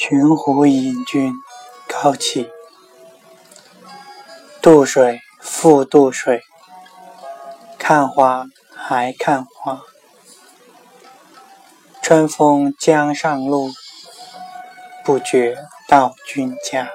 [0.00, 1.34] 寻湖隐君
[1.88, 2.48] 高起
[4.62, 6.44] 渡水复渡水，
[7.80, 9.82] 看花还看花。
[12.00, 13.70] 春风江上路，
[15.04, 15.56] 不觉
[15.88, 16.88] 到君家。